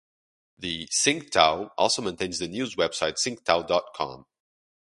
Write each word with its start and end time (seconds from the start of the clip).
The 0.57 0.87
"Sing 0.89 1.29
Tao" 1.29 1.73
also 1.77 2.01
maintains 2.01 2.39
the 2.39 2.47
news 2.47 2.75
website 2.75 3.17
singtao 3.23 3.67
dot 3.67 3.83
com. 3.95 4.25